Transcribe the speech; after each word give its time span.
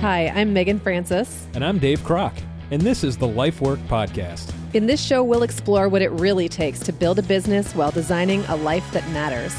Hi, 0.00 0.28
I'm 0.28 0.52
Meagan 0.52 0.78
Francis. 0.78 1.48
And 1.54 1.64
I'm 1.64 1.80
Dave 1.80 1.98
Krock, 2.02 2.32
and 2.70 2.80
this 2.80 3.02
is 3.02 3.16
the 3.16 3.26
Life 3.26 3.60
Work 3.60 3.80
Podcast. 3.88 4.54
In 4.72 4.86
this 4.86 5.02
show, 5.02 5.24
we'll 5.24 5.42
explore 5.42 5.88
what 5.88 6.02
it 6.02 6.12
really 6.12 6.48
takes 6.48 6.78
to 6.80 6.92
build 6.92 7.18
a 7.18 7.22
business 7.22 7.74
while 7.74 7.90
designing 7.90 8.44
a 8.44 8.54
life 8.54 8.88
that 8.92 9.04
matters. 9.10 9.52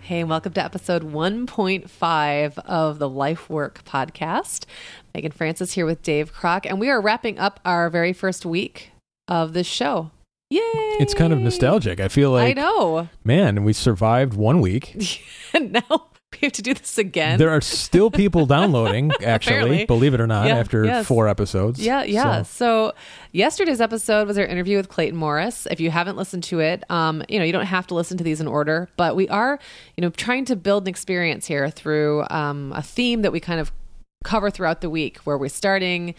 Hey, 0.00 0.20
and 0.20 0.30
welcome 0.30 0.52
to 0.52 0.64
episode 0.64 1.02
1.5 1.02 2.58
of 2.60 3.00
the 3.00 3.08
Life 3.08 3.50
Work 3.50 3.82
Podcast. 3.84 4.64
Meagan 5.12 5.32
Francis 5.32 5.72
here 5.72 5.86
with 5.86 6.02
Dave 6.02 6.32
Krock, 6.32 6.66
and 6.66 6.78
we 6.78 6.88
are 6.88 7.00
wrapping 7.00 7.40
up 7.40 7.58
our 7.64 7.90
very 7.90 8.12
first 8.12 8.46
week 8.46 8.92
of 9.26 9.54
this 9.54 9.66
show. 9.66 10.12
Yay! 10.50 10.60
It's 11.00 11.14
kind 11.14 11.32
of 11.32 11.40
nostalgic. 11.40 11.98
I 11.98 12.06
feel 12.06 12.30
like 12.30 12.56
I 12.56 12.60
know. 12.60 13.08
man, 13.24 13.64
we 13.64 13.72
survived 13.72 14.34
one 14.34 14.60
week. 14.60 15.20
and 15.52 15.72
now 15.72 16.10
we 16.32 16.38
have 16.42 16.52
to 16.52 16.62
do 16.62 16.74
this 16.74 16.98
again. 16.98 17.38
There 17.38 17.50
are 17.50 17.60
still 17.60 18.10
people 18.10 18.46
downloading, 18.56 19.10
actually, 19.24 19.86
believe 19.86 20.14
it 20.14 20.20
or 20.20 20.26
not, 20.26 20.46
Yeah, 20.46 20.56
after 20.56 20.84
yes. 20.84 21.06
four 21.06 21.26
episodes. 21.28 21.80
Yeah, 21.84 22.02
yeah. 22.02 22.42
So, 22.42 22.90
So. 22.90 22.94
yesterday's 23.32 23.80
episode 23.80 24.26
was 24.28 24.36
our 24.38 24.44
interview 24.44 24.76
with 24.76 24.88
Clayton 24.88 25.18
Morris. 25.18 25.66
If 25.70 25.80
you 25.80 25.90
haven't 25.90 26.16
listened 26.16 26.44
to 26.44 26.60
it, 26.60 26.88
um, 26.90 27.22
you 27.28 27.38
know 27.38 27.44
you 27.44 27.52
don't 27.52 27.64
have 27.66 27.86
to 27.88 27.94
listen 27.94 28.18
to 28.18 28.24
these 28.24 28.40
in 28.40 28.46
order, 28.46 28.88
but 28.96 29.16
we 29.16 29.28
are, 29.28 29.58
you 29.96 30.02
know, 30.02 30.10
trying 30.10 30.44
to 30.46 30.56
build 30.56 30.84
an 30.84 30.88
experience 30.88 31.46
here 31.46 31.70
through 31.70 32.24
um, 32.30 32.72
a 32.74 32.82
theme 32.82 33.22
that 33.22 33.32
we 33.32 33.40
kind 33.40 33.60
of 33.60 33.72
cover 34.24 34.50
throughout 34.50 34.80
the 34.80 34.90
week, 34.90 35.18
where 35.18 35.38
we're 35.38 35.48
starting 35.48 36.14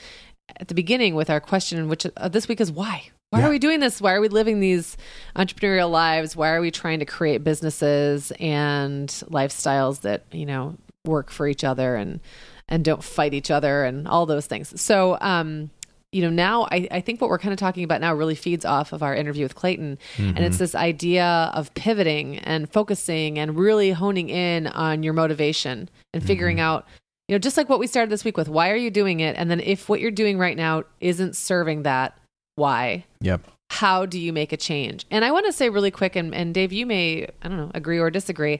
at 0.60 0.68
the 0.70 0.74
beginning 0.74 1.14
with 1.16 1.30
our 1.30 1.40
question, 1.40 1.88
which 1.88 2.08
uh, 2.18 2.28
this 2.28 2.48
week 2.48 2.60
is 2.60 2.72
why. 2.72 3.10
Why 3.32 3.40
Yeah. 3.42 3.48
are 3.48 3.50
we 3.52 3.60
doing 3.60 3.80
this? 3.80 4.02
Why 4.02 4.14
are 4.14 4.22
we 4.22 4.28
living 4.28 4.60
these 4.60 4.98
entrepreneurial 5.36 5.92
lives? 5.92 6.36
Why 6.36 6.50
are 6.50 6.62
we 6.62 6.72
trying 6.72 7.00
to 7.00 7.06
create 7.06 7.44
businesses 7.44 8.32
and 8.40 9.08
lifestyles 9.30 10.02
that 10.02 10.24
you 10.32 10.46
know 10.46 10.76
work 11.06 11.30
for 11.30 11.48
each 11.48 11.64
other 11.64 11.96
and 11.96 12.20
and 12.68 12.84
don't 12.84 13.04
fight 13.04 13.34
each 13.34 13.52
other 13.52 13.84
and 13.84 14.08
all 14.08 14.26
those 14.26 14.48
things? 14.48 14.80
So, 14.82 15.18
um, 15.22 15.70
you 16.12 16.24
know, 16.24 16.32
now 16.32 16.64
I, 16.72 16.88
I 16.90 17.02
think 17.02 17.22
what 17.22 17.30
we're 17.30 17.38
kind 17.38 17.54
of 17.54 17.60
talking 17.60 17.84
about 17.84 18.02
now 18.02 18.16
really 18.16 18.34
feeds 18.34 18.66
off 18.66 18.94
of 18.94 19.04
our 19.04 19.14
interview 19.14 19.46
with 19.46 19.54
Clayton, 19.54 20.00
and 20.18 20.40
it's 20.40 20.58
this 20.58 20.74
idea 20.74 21.52
of 21.54 21.72
pivoting 21.76 22.40
and 22.40 22.68
focusing 22.68 23.38
and 23.38 23.56
really 23.56 23.92
honing 23.92 24.30
in 24.30 24.66
on 24.66 25.04
your 25.04 25.14
motivation 25.14 25.88
and 26.16 26.24
figuring 26.24 26.60
out. 26.60 26.88
You 27.28 27.36
know, 27.36 27.40
just 27.40 27.58
like 27.58 27.70
what 27.70 27.78
we 27.78 27.86
started 27.86 28.10
this 28.10 28.26
week 28.26 28.38
with, 28.38 28.50
why 28.50 28.72
are 28.72 28.76
you 28.76 28.90
doing 28.90 29.20
it? 29.20 29.36
And 29.38 29.52
then 29.52 29.60
if 29.60 29.88
what 29.88 30.00
you're 30.02 30.10
doing 30.10 30.40
right 30.40 30.58
now 30.58 30.82
isn't 31.00 31.36
serving 31.36 31.84
that, 31.84 32.18
why? 32.60 33.06
yep. 33.22 33.42
how 33.72 34.06
do 34.06 34.20
you 34.20 34.32
make 34.34 34.52
a 34.54 34.58
change? 34.58 35.06
And 35.12 35.24
I 35.26 35.32
want 35.32 35.46
to 35.46 35.52
say 35.52 35.70
really 35.70 35.92
quick, 35.92 36.16
and, 36.16 36.34
and 36.36 36.54
Dave, 36.54 36.72
you 36.74 36.86
may, 36.86 37.28
I 37.42 37.48
don't 37.48 37.58
know, 37.58 37.72
agree 37.74 38.00
or 38.00 38.10
disagree. 38.12 38.60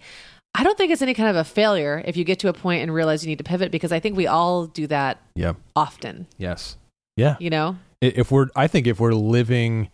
I 0.56 0.64
don't 0.64 0.78
think 0.78 0.92
it's 0.92 1.02
any 1.04 1.14
kind 1.14 1.30
of 1.30 1.36
a 1.36 1.44
failure 1.44 2.02
if 2.06 2.18
you 2.18 2.24
get 2.24 2.40
to 2.40 2.48
a 2.50 2.54
point 2.54 2.82
and 2.82 2.94
realize 2.94 3.24
you 3.24 3.30
need 3.30 3.38
to 3.38 3.44
pivot 3.44 3.72
because 3.72 3.92
I 3.92 4.00
think 4.00 4.18
we 4.18 4.26
all 4.28 4.66
do 4.66 4.88
that 4.88 5.20
Yep. 5.36 5.58
often, 5.76 6.26
Yes. 6.38 6.78
Yeah. 7.18 7.36
you 7.40 7.50
know? 7.52 7.78
If 8.02 8.32
we're, 8.32 8.48
I 8.56 8.68
think 8.68 8.88
if 8.88 9.00
we're 9.00 9.14
living, 9.14 9.90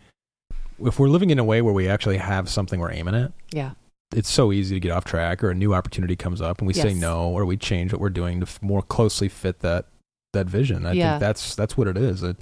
if 0.84 0.98
we're 0.98 1.08
living 1.08 1.30
in 1.30 1.38
a 1.38 1.44
way 1.44 1.60
where 1.62 1.74
we 1.74 1.88
actually 1.88 2.18
have 2.18 2.48
something 2.48 2.78
we're 2.80 2.92
aiming 2.92 3.14
at, 3.14 3.32
Yeah. 3.52 3.72
it's 4.14 4.30
so 4.30 4.52
easy 4.52 4.74
to 4.76 4.80
get 4.80 4.92
off 4.92 5.04
track 5.04 5.42
or 5.42 5.50
a 5.50 5.54
new 5.54 5.74
opportunity 5.74 6.14
comes 6.16 6.40
up 6.40 6.58
and 6.58 6.66
we 6.66 6.72
say 6.74 6.94
no 6.94 7.28
or 7.30 7.44
we 7.44 7.56
change 7.56 7.92
what 7.92 8.00
we're 8.00 8.10
doing 8.10 8.40
to 8.40 8.46
f- 8.46 8.60
more 8.62 8.82
closely 8.82 9.28
fit 9.28 9.60
that 9.60 9.86
that 10.32 10.46
vision. 10.46 10.84
I 10.86 10.92
Yeah. 10.92 11.12
think 11.12 11.20
that's 11.20 11.54
that's 11.54 11.76
what 11.76 11.88
it 11.88 11.96
is. 11.96 12.22
It, 12.22 12.36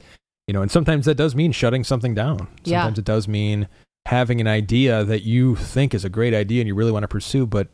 you 0.46 0.52
know, 0.54 0.62
and 0.62 0.70
sometimes 0.70 1.06
that 1.06 1.16
does 1.16 1.34
mean 1.34 1.52
shutting 1.52 1.84
something 1.84 2.14
down. 2.14 2.48
Yeah. 2.64 2.80
Sometimes 2.80 2.98
it 2.98 3.04
does 3.04 3.28
mean 3.28 3.68
having 4.06 4.40
an 4.40 4.46
idea 4.46 5.04
that 5.04 5.22
you 5.22 5.56
think 5.56 5.94
is 5.94 6.04
a 6.04 6.10
great 6.10 6.34
idea 6.34 6.60
and 6.60 6.68
you 6.68 6.74
really 6.74 6.92
want 6.92 7.04
to 7.04 7.08
pursue, 7.08 7.46
but 7.46 7.68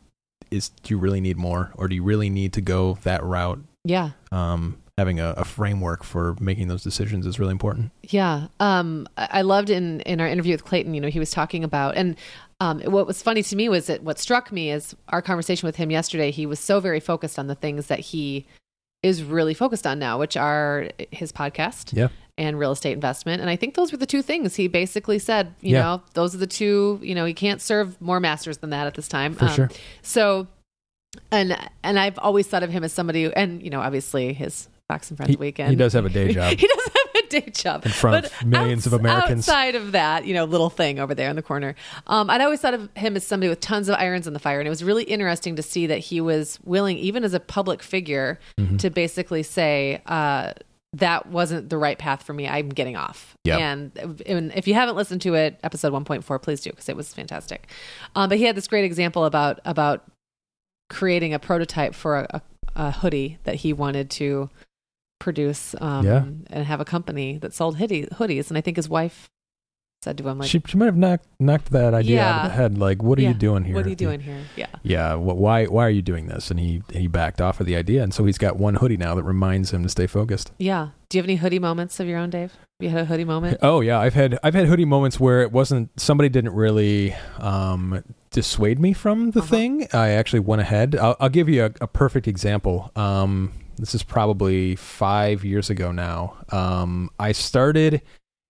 is 0.49 0.69
do 0.69 0.93
you 0.93 0.97
really 0.97 1.21
need 1.21 1.37
more 1.37 1.71
or 1.75 1.87
do 1.87 1.95
you 1.95 2.03
really 2.03 2.29
need 2.29 2.53
to 2.53 2.61
go 2.61 2.97
that 3.03 3.23
route? 3.23 3.59
Yeah. 3.83 4.11
Um, 4.31 4.77
having 4.97 5.19
a, 5.19 5.33
a 5.37 5.45
framework 5.45 6.03
for 6.03 6.35
making 6.39 6.67
those 6.67 6.83
decisions 6.83 7.25
is 7.25 7.39
really 7.39 7.51
important. 7.51 7.91
Yeah. 8.03 8.47
Um, 8.59 9.07
I 9.17 9.27
I 9.31 9.41
loved 9.41 9.69
in, 9.69 10.01
in 10.01 10.21
our 10.21 10.27
interview 10.27 10.53
with 10.53 10.63
Clayton, 10.63 10.93
you 10.93 11.01
know, 11.01 11.07
he 11.07 11.19
was 11.19 11.31
talking 11.31 11.63
about, 11.63 11.95
and 11.95 12.15
um, 12.59 12.81
what 12.81 13.07
was 13.07 13.21
funny 13.23 13.41
to 13.41 13.55
me 13.55 13.69
was 13.69 13.87
that 13.87 14.03
what 14.03 14.19
struck 14.19 14.51
me 14.51 14.69
is 14.69 14.95
our 15.09 15.21
conversation 15.21 15.65
with 15.65 15.77
him 15.77 15.89
yesterday, 15.89 16.29
he 16.29 16.45
was 16.45 16.59
so 16.59 16.79
very 16.79 16.99
focused 16.99 17.39
on 17.39 17.47
the 17.47 17.55
things 17.55 17.87
that 17.87 17.99
he 17.99 18.45
is 19.01 19.23
really 19.23 19.55
focused 19.55 19.87
on 19.87 19.97
now, 19.97 20.19
which 20.19 20.37
are 20.37 20.89
his 21.09 21.31
podcast 21.31 21.91
Yeah. 21.93 22.09
And 22.37 22.57
real 22.57 22.71
estate 22.71 22.93
investment. 22.93 23.41
And 23.41 23.49
I 23.49 23.55
think 23.55 23.75
those 23.75 23.91
were 23.91 23.97
the 23.97 24.05
two 24.05 24.21
things 24.21 24.55
he 24.55 24.67
basically 24.67 25.19
said, 25.19 25.53
you 25.61 25.73
Yeah. 25.75 25.81
know, 25.81 26.01
those 26.13 26.33
are 26.33 26.37
the 26.39 26.47
two, 26.47 26.99
you 27.03 27.13
know, 27.15 27.25
he 27.25 27.33
can't 27.33 27.61
serve 27.61 27.99
more 28.01 28.19
masters 28.19 28.57
than 28.59 28.69
that 28.71 28.87
at 28.87 28.93
this 28.95 29.07
time. 29.07 29.33
For 29.35 29.47
sure. 29.49 29.69
So, 30.01 30.47
and, 31.31 31.57
and 31.83 31.99
I've 31.99 32.17
always 32.19 32.47
thought 32.47 32.63
of 32.63 32.69
him 32.69 32.83
as 32.83 32.93
somebody, 32.93 33.23
who- 33.25 33.31
and, 33.31 33.61
you 33.61 33.69
know, 33.69 33.81
obviously 33.81 34.33
his 34.33 34.69
Fox 34.87 35.09
and 35.09 35.17
Friends 35.17 35.29
He, 35.31 35.35
weekend. 35.37 35.69
he 35.69 35.75
does 35.75 35.93
have 35.93 36.05
a 36.05 36.09
day 36.09 36.33
job. 36.33 36.49
he 36.59 36.67
does 36.67 36.85
have 36.85 37.23
a 37.23 37.27
day 37.29 37.49
job 37.51 37.85
In 37.85 37.91
front 37.91 38.25
of 38.25 38.45
millions 38.45 38.85
of 38.85 38.93
Americans. 38.93 39.47
Outside 39.47 39.75
of 39.75 39.91
that, 39.93 40.25
you 40.25 40.33
know, 40.33 40.43
little 40.45 40.69
thing 40.69 40.99
over 40.99 41.13
there 41.15 41.29
in 41.29 41.35
the 41.37 41.41
corner, 41.41 41.75
um, 42.07 42.29
I'd 42.29 42.41
always 42.41 42.59
thought 42.61 42.73
of 42.73 42.89
him 42.95 43.15
as 43.15 43.25
somebody 43.25 43.49
with 43.49 43.59
tons 43.61 43.87
of 43.89 43.95
irons 43.95 44.27
in 44.27 44.33
the 44.33 44.39
fire, 44.39 44.59
and 44.59 44.67
it 44.67 44.69
was 44.69 44.83
really 44.83 45.03
interesting 45.03 45.55
to 45.57 45.61
see 45.63 45.87
that 45.87 45.99
he 45.99 46.19
was 46.19 46.59
willing, 46.65 46.97
even 46.97 47.23
as 47.23 47.33
a 47.33 47.39
public 47.39 47.81
figure, 47.83 48.39
Mm-hmm. 48.59 48.77
to 48.77 48.89
basically 48.89 49.43
say. 49.43 50.01
Uh, 50.05 50.53
that 50.93 51.27
wasn't 51.27 51.69
the 51.69 51.77
right 51.77 51.97
path 51.97 52.23
for 52.23 52.33
me. 52.33 52.47
I'm 52.47 52.67
getting 52.69 52.97
off. 52.97 53.35
Yep. 53.45 53.59
And, 53.59 54.21
and 54.25 54.51
if 54.55 54.67
you 54.67 54.73
haven't 54.73 54.95
listened 54.97 55.21
to 55.21 55.35
it, 55.35 55.57
episode 55.63 55.93
1.4, 55.93 56.41
please 56.41 56.59
do 56.61 56.69
because 56.71 56.89
it 56.89 56.97
was 56.97 57.13
fantastic. 57.13 57.69
Um, 58.15 58.27
but 58.29 58.37
he 58.37 58.43
had 58.43 58.55
this 58.57 58.67
great 58.67 58.83
example 58.83 59.23
about 59.25 59.59
about 59.63 60.03
creating 60.89 61.33
a 61.33 61.39
prototype 61.39 61.95
for 61.95 62.17
a, 62.19 62.27
a, 62.29 62.41
a 62.87 62.91
hoodie 62.91 63.37
that 63.45 63.55
he 63.55 63.71
wanted 63.71 64.09
to 64.09 64.49
produce 65.19 65.75
um, 65.79 66.05
Yeah. 66.05 66.23
and 66.49 66.65
have 66.65 66.81
a 66.81 66.85
company 66.85 67.37
that 67.37 67.53
sold 67.53 67.77
hoodie, 67.77 68.07
hoodies. 68.07 68.49
And 68.49 68.57
I 68.57 68.61
think 68.61 68.75
his 68.75 68.89
wife 68.89 69.29
said 70.03 70.17
to 70.17 70.27
him, 70.27 70.39
like, 70.39 70.49
she, 70.49 70.61
she 70.65 70.77
might 70.77 70.85
have 70.85 70.97
knocked 70.97 71.27
knocked 71.39 71.69
that 71.71 71.93
idea 71.93 72.23
out 72.23 72.45
of 72.45 72.51
the 72.51 72.55
head. 72.57 72.77
Like, 72.77 73.03
what 73.03 73.19
are 73.19 73.21
Yeah. 73.21 73.29
you 73.29 73.33
doing 73.35 73.63
here? 73.65 73.75
What 73.75 73.85
are 73.85 73.89
you 73.89 73.95
doing 73.95 74.19
here? 74.19 74.39
Yeah. 74.55 74.65
yeah, 74.81 75.15
wh- 75.15 75.37
why 75.37 75.65
why 75.65 75.85
are 75.85 75.89
you 75.91 76.01
doing 76.01 76.27
this? 76.27 76.49
And 76.49 76.59
he 76.59 76.81
he 76.91 77.07
backed 77.07 77.39
off 77.39 77.59
of 77.59 77.67
the 77.67 77.75
idea, 77.75 78.01
and 78.03 78.13
so 78.13 78.25
he's 78.25 78.37
got 78.39 78.57
one 78.57 78.75
hoodie 78.75 78.97
now 78.97 79.13
that 79.15 79.23
reminds 79.23 79.71
him 79.71 79.83
to 79.83 79.89
stay 79.89 80.07
focused. 80.07 80.51
Yeah. 80.57 80.89
Do 81.09 81.17
you 81.17 81.21
have 81.21 81.27
any 81.29 81.35
hoodie 81.35 81.59
moments 81.59 81.99
of 81.99 82.07
your 82.07 82.17
own, 82.17 82.29
Dave? 82.31 82.53
You 82.79 82.89
had 82.89 83.01
a 83.01 83.05
hoodie 83.05 83.25
moment? 83.25 83.59
Oh 83.61 83.81
yeah, 83.81 83.99
I've 83.99 84.15
had 84.15 84.39
I've 84.43 84.55
had 84.55 84.65
hoodie 84.65 84.85
moments 84.85 85.19
where 85.19 85.41
it 85.41 85.51
wasn't 85.51 85.89
somebody 85.99 86.29
didn't 86.29 86.53
really 86.55 87.13
um, 87.37 88.03
dissuade 88.31 88.79
me 88.79 88.93
from 88.93 89.31
the 89.31 89.41
Uh-huh. 89.41 89.49
thing. 89.49 89.87
I 89.93 90.09
actually 90.09 90.39
went 90.39 90.61
ahead. 90.61 90.95
I'll, 90.95 91.15
I'll 91.19 91.29
give 91.29 91.47
you 91.47 91.65
a, 91.65 91.71
a 91.81 91.87
perfect 91.87 92.27
example. 92.27 92.91
Um, 92.95 93.51
this 93.77 93.93
is 93.93 94.01
probably 94.01 94.75
five 94.77 95.43
years 95.45 95.69
ago 95.69 95.91
now. 95.91 96.37
Um, 96.49 97.09
I 97.19 97.33
started 97.33 98.01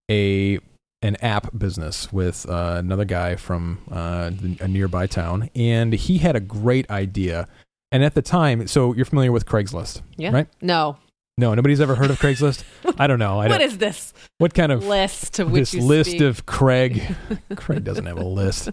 a 0.09 0.59
an 1.01 1.15
app 1.17 1.57
business 1.57 2.11
with 2.13 2.47
uh, 2.49 2.75
another 2.77 3.05
guy 3.05 3.35
from 3.35 3.79
uh, 3.91 4.31
a 4.59 4.67
nearby 4.67 5.07
town, 5.07 5.49
and 5.55 5.93
he 5.93 6.19
had 6.19 6.35
a 6.35 6.39
great 6.39 6.89
idea. 6.91 7.47
And 7.91 8.03
at 8.03 8.13
the 8.13 8.21
time, 8.21 8.67
so 8.67 8.93
you're 8.93 9.05
familiar 9.05 9.31
with 9.31 9.45
Craigslist, 9.45 10.01
Yeah. 10.17 10.31
right? 10.31 10.47
No. 10.61 10.97
No, 11.37 11.55
nobody's 11.55 11.81
ever 11.81 11.95
heard 11.95 12.11
of 12.11 12.19
Craigslist. 12.19 12.63
I 12.99 13.07
don't 13.07 13.17
know. 13.17 13.39
I 13.39 13.47
What 13.47 13.57
don't, 13.57 13.61
is 13.61 13.77
this 13.79 14.13
what 14.37 14.53
kind 14.53 14.71
of 14.71 14.85
list 14.85 15.39
which 15.39 15.71
this 15.71 15.83
list 15.83 16.09
speak? 16.11 16.21
of 16.21 16.45
Craig. 16.45 17.15
Craig 17.55 17.83
doesn't 17.83 18.05
have 18.05 18.17
a 18.17 18.23
list. 18.23 18.69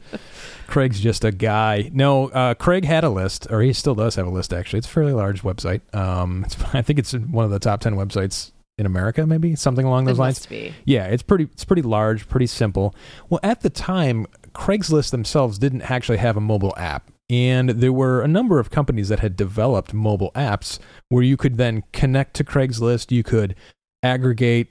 Craig's 0.66 1.00
just 1.00 1.24
a 1.24 1.32
guy. 1.32 1.88
No, 1.94 2.28
uh, 2.28 2.54
Craig 2.54 2.84
had 2.84 3.04
a 3.04 3.08
list, 3.10 3.46
or 3.50 3.62
he 3.62 3.72
still 3.72 3.94
does 3.94 4.16
have 4.16 4.26
a 4.26 4.30
list. 4.30 4.52
Actually, 4.52 4.78
it's 4.80 4.88
a 4.88 4.90
fairly 4.90 5.12
large 5.14 5.42
website. 5.42 5.80
Um, 5.94 6.44
it's, 6.44 6.56
I 6.74 6.82
think 6.82 6.98
it's 6.98 7.12
one 7.14 7.44
of 7.46 7.50
the 7.50 7.58
top 7.60 7.80
ten 7.80 7.94
websites 7.94 8.52
in 8.78 8.86
America, 8.86 9.26
maybe 9.26 9.54
something 9.56 9.84
along 9.84 10.04
It 10.04 10.06
those 10.12 10.18
lines. 10.18 10.38
must 10.40 10.48
be. 10.48 10.74
Yeah, 10.84 11.06
it's 11.06 11.22
pretty. 11.22 11.44
It's 11.44 11.64
pretty 11.64 11.82
large, 11.82 12.28
pretty 12.28 12.46
simple. 12.46 12.94
Well, 13.28 13.40
at 13.42 13.60
the 13.62 13.70
time, 13.70 14.26
Craigslist 14.54 15.10
themselves 15.10 15.58
didn't 15.58 15.82
actually 15.82 16.18
have 16.18 16.36
a 16.36 16.40
mobile 16.40 16.74
app, 16.76 17.10
and 17.28 17.70
there 17.70 17.92
were 17.92 18.22
a 18.22 18.28
number 18.28 18.58
of 18.60 18.70
companies 18.70 19.08
that 19.08 19.20
had 19.20 19.36
developed 19.36 19.92
mobile 19.92 20.30
apps 20.34 20.78
where 21.08 21.22
you 21.22 21.36
could 21.36 21.56
then 21.56 21.82
connect 21.92 22.34
to 22.34 22.44
Craigslist. 22.44 23.10
You 23.10 23.22
could 23.22 23.54
aggregate 24.02 24.68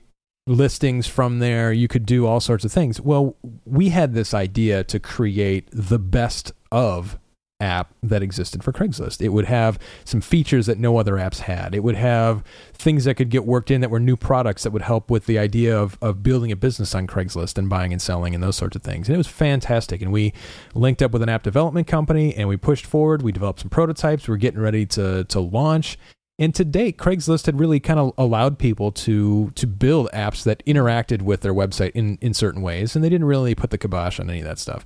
listings 0.48 1.08
from 1.08 1.40
there. 1.40 1.74
You 1.74 1.88
could 1.90 2.06
do 2.06 2.26
all 2.26 2.40
sorts 2.40 2.64
of 2.64 2.72
things. 2.72 3.02
Well, 3.02 3.36
we 3.66 3.90
had 3.90 4.14
this 4.14 4.34
idea 4.34 4.84
to 4.86 5.00
create 5.00 5.68
the 5.74 6.00
best 6.00 6.54
of 6.72 7.20
app 7.60 7.94
that 8.04 8.22
existed 8.22 8.64
for 8.64 8.72
Craigslist. 8.72 9.22
It 9.22 9.30
would 9.30 9.46
have 9.46 9.80
some 10.06 10.22
features 10.22 10.68
that 10.68 10.78
no 10.78 10.98
other 10.98 11.14
apps 11.14 11.40
had. 11.40 11.74
It 11.74 11.84
would 11.84 11.96
have 11.96 12.44
things 12.74 13.06
that 13.06 13.16
could 13.16 13.30
get 13.30 13.46
worked 13.46 13.72
in 13.72 13.82
that 13.82 13.90
were 13.90 14.00
new 14.00 14.16
products 14.16 14.64
that 14.64 14.72
would 14.72 14.84
help 14.84 15.10
with 15.10 15.26
the 15.26 15.40
idea 15.40 15.78
of, 15.78 15.98
of 16.02 16.22
building 16.22 16.52
a 16.52 16.56
business 16.56 16.94
on 16.94 17.08
Craigslist 17.08 17.58
and 17.58 17.70
buying 17.70 17.92
and 17.92 18.02
selling 18.02 18.36
and 18.36 18.44
those 18.44 18.56
sorts 18.56 18.76
of 18.76 18.84
things. 18.84 19.08
And 19.08 19.16
it 19.16 19.18
was 19.18 19.28
fantastic. 19.28 20.02
And 20.02 20.12
we 20.12 20.34
linked 20.76 21.02
up 21.02 21.12
with 21.12 21.24
an 21.24 21.30
app 21.30 21.44
development 21.44 21.88
company 21.88 22.36
and 22.36 22.48
we 22.48 22.58
pushed 22.58 22.86
forward. 22.86 23.22
We 23.22 23.32
developed 23.32 23.62
some 23.62 23.70
prototypes. 23.70 24.28
We 24.28 24.34
were 24.34 24.38
getting 24.38 24.60
ready 24.60 24.86
to 24.88 25.24
to 25.26 25.40
launch. 25.40 25.98
And 26.40 26.54
to 26.54 26.64
date, 26.64 26.98
Craigslist 26.98 27.48
had 27.48 27.60
really 27.60 27.80
kind 27.80 28.00
of 28.00 28.14
allowed 28.18 28.60
people 28.60 28.92
to 28.92 29.52
to 29.56 29.66
build 29.66 30.10
apps 30.14 30.44
that 30.44 30.64
interacted 30.66 31.24
with 31.24 31.42
their 31.42 31.54
website 31.54 31.92
in, 31.96 32.20
in 32.22 32.36
certain 32.36 32.62
ways, 32.62 32.96
and 32.96 33.04
they 33.04 33.10
didn't 33.10 33.26
really 33.26 33.56
put 33.56 33.72
the 33.72 33.78
kibosh 33.78 34.20
on 34.20 34.30
any 34.30 34.40
of 34.40 34.46
that 34.46 34.60
stuff. 34.60 34.86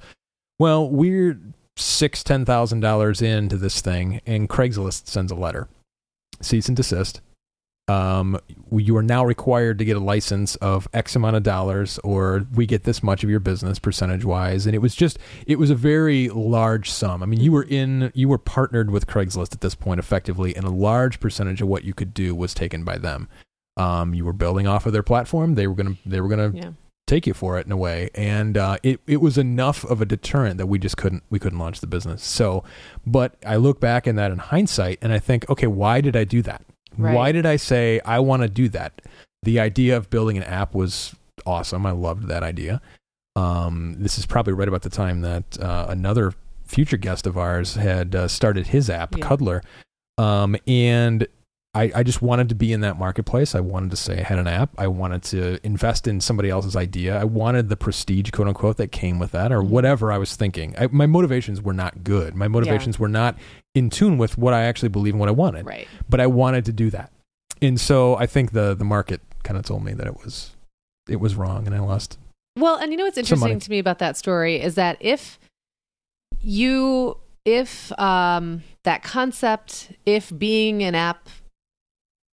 Well, 0.60 0.90
we're 0.90 1.42
six 1.78 2.24
ten 2.24 2.46
thousand 2.46 2.82
dollars 2.82 3.22
into 3.22 3.58
this 3.58 3.82
thing, 3.82 4.22
and 4.26 4.50
Craigslist 4.50 5.08
sends 5.08 5.32
a 5.32 5.36
letter, 5.36 5.68
cease 6.42 6.68
and 6.68 6.78
desist. 6.78 7.22
Um, 7.88 8.40
you 8.72 8.96
are 8.96 9.04
now 9.04 9.26
required 9.26 9.78
to 9.80 9.86
get 9.86 9.98
a 9.98 10.00
license 10.00 10.56
of 10.58 10.88
X 10.94 11.16
amount 11.16 11.36
of 11.36 11.44
dollars, 11.44 12.00
or 12.06 12.46
we 12.54 12.66
get 12.66 12.84
this 12.84 13.04
much 13.04 13.24
of 13.24 13.30
your 13.30 13.42
business 13.42 13.80
percentage 13.80 14.24
wise. 14.24 14.66
And 14.66 14.74
it 14.74 14.80
was 14.80 14.96
just, 14.96 15.20
it 15.46 15.60
was 15.60 15.70
a 15.70 15.76
very 15.76 16.30
large 16.30 16.90
sum. 16.90 17.22
I 17.22 17.26
mean, 17.26 17.42
you 17.42 17.52
were 17.52 17.64
in, 17.64 18.12
you 18.14 18.30
were 18.30 18.38
partnered 18.38 18.92
with 18.92 19.08
Craigslist 19.08 19.54
at 19.54 19.60
this 19.60 19.76
point 19.76 20.00
effectively, 20.00 20.56
and 20.56 20.64
a 20.64 20.70
large 20.70 21.20
percentage 21.20 21.62
of 21.62 21.68
what 21.68 21.84
you 21.84 21.94
could 21.94 22.14
do 22.14 22.34
was 22.34 22.54
taken 22.54 22.86
by 22.86 22.98
them. 22.98 23.28
Um, 23.76 24.14
you 24.14 24.24
were 24.24 24.32
building 24.34 24.68
off 24.68 24.86
of 24.86 24.94
their 24.94 25.04
platform. 25.04 25.56
They 25.56 25.68
were 25.68 25.76
gonna, 25.76 25.96
they 26.06 26.22
were 26.22 26.30
gonna 26.30 26.52
Yeah. 26.54 26.72
Take 27.08 27.28
you 27.28 27.34
for 27.34 27.60
it 27.60 27.66
in 27.66 27.72
a 27.72 27.78
way. 27.78 28.10
And 28.16 28.58
uh, 28.58 28.78
it, 28.84 29.02
it 29.06 29.18
was 29.18 29.38
enough 29.38 29.84
of 29.84 30.02
a 30.02 30.06
deterrent 30.06 30.58
that 30.60 30.68
we 30.68 30.80
just 30.80 30.96
couldn't 30.98 31.24
we 31.30 31.40
couldn't 31.40 31.60
launch 31.60 31.82
the 31.82 31.88
business. 31.88 32.24
So 32.24 32.64
but 33.06 33.36
i 33.46 33.56
look 33.58 33.80
back 33.82 34.08
in 34.08 34.16
that 34.16 34.32
in 34.32 34.38
hindsight 34.38 35.00
and 35.02 35.12
i 35.12 35.20
think 35.20 35.50
okay 35.50 35.68
why 35.68 36.00
did 36.02 36.16
i 36.16 36.24
do 36.24 36.42
that? 36.44 36.64
Right. 36.98 37.14
why 37.16 37.32
did 37.32 37.46
i 37.46 37.56
say 37.58 38.00
i 38.06 38.20
want 38.20 38.44
to 38.44 38.50
do 38.50 38.70
that? 38.70 39.02
The 39.44 39.60
idea 39.60 39.98
of 39.98 40.10
building 40.10 40.38
an 40.38 40.44
app 40.44 40.74
was 40.76 41.16
awesome. 41.46 41.86
I 41.86 41.92
loved 41.92 42.28
that 42.28 42.44
idea. 42.44 42.80
Um, 43.36 43.96
this 43.98 44.18
is 44.20 44.26
probably 44.26 44.54
right 44.54 44.68
about 44.68 44.84
the 44.84 44.90
time 44.90 45.22
that 45.22 45.60
uh, 45.60 45.88
another 45.90 46.34
future 46.64 46.98
guest 46.98 47.26
of 47.26 47.38
ours 47.38 47.76
had 47.76 48.16
uh, 48.16 48.28
started 48.28 48.68
his 48.68 48.90
app 48.90 49.18
Yeah. 49.18 49.26
Cuddlr. 49.28 49.62
Um, 50.18 50.56
and 50.68 51.28
I, 51.74 51.90
I 51.96 52.04
just 52.04 52.22
wanted 52.22 52.50
to 52.50 52.56
be 52.56 52.74
in 52.74 52.82
that 52.82 53.00
marketplace. 53.00 53.56
I 53.56 53.62
wanted 53.62 53.92
to 53.92 53.98
say 53.98 54.20
I 54.20 54.24
had 54.24 54.40
an 54.40 54.48
app. 54.48 54.72
I 54.78 54.88
wanted 54.88 55.24
to 55.24 55.66
invest 55.66 56.06
in 56.06 56.20
somebody 56.20 56.50
else's 56.50 56.76
idea. 56.76 57.18
I 57.18 57.24
wanted 57.24 57.70
the 57.70 57.78
prestige, 57.78 58.30
quote 58.32 58.50
unquote, 58.50 58.76
that 58.78 58.92
came 58.92 59.20
with 59.20 59.32
that, 59.32 59.54
or 59.54 59.62
Mhm. 59.62 59.70
whatever 59.70 60.12
I 60.12 60.18
was 60.18 60.36
thinking. 60.36 60.76
I, 60.78 60.88
my 60.88 61.06
motivations 61.06 61.62
were 61.62 61.74
not 61.74 62.04
good. 62.04 62.36
My 62.36 62.50
motivations 62.50 63.00
were 63.00 63.08
not 63.08 63.38
in 63.74 63.90
tune 63.90 64.18
with 64.18 64.38
what 64.38 64.54
I 64.54 64.64
actually 64.64 64.90
believed 64.90 65.14
and 65.14 65.20
what 65.22 65.30
I 65.30 65.34
wanted. 65.34 65.66
Right. 65.66 65.88
But 66.10 66.20
I 66.20 66.28
wanted 66.28 66.66
to 66.66 66.74
do 66.74 66.90
that, 66.90 67.10
and 67.62 67.80
so 67.80 68.16
I 68.18 68.26
think 68.26 68.52
the 68.52 68.76
the 68.76 68.84
market 68.84 69.22
kind 69.44 69.58
of 69.58 69.64
told 69.64 69.86
me 69.86 69.94
that 69.94 70.08
it 70.08 70.18
was 70.22 70.52
it 71.08 71.22
was 71.22 71.36
wrong, 71.36 71.68
and 71.68 71.74
I 71.74 71.80
lost. 71.80 72.18
Well, 72.58 72.76
and 72.76 72.92
you 72.92 72.98
know 72.98 73.06
what's 73.06 73.18
interesting 73.18 73.60
to 73.60 73.70
me 73.72 73.80
about 73.80 74.00
that 74.00 74.18
story 74.18 74.60
is 74.62 74.76
that 74.76 74.98
if 75.00 75.40
you 76.42 77.16
if 77.46 77.98
um 77.98 78.62
that 78.84 79.04
concept 79.04 79.94
if 80.06 80.38
being 80.38 80.84
an 80.84 80.96
app 80.96 81.30